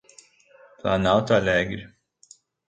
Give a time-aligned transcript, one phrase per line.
[0.79, 1.93] Planalto Alegre